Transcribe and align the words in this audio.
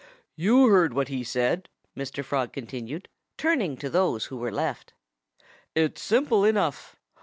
"You 0.35 0.65
heard 0.65 0.95
what 0.95 1.09
he 1.09 1.23
said," 1.23 1.69
Mr. 1.95 2.25
Frog 2.25 2.53
continued, 2.53 3.07
turning 3.37 3.77
to 3.77 3.87
those 3.87 4.25
who 4.25 4.37
were 4.37 4.51
left. 4.51 4.93
"It's 5.75 6.01
simple 6.01 6.43
enough. 6.43 6.95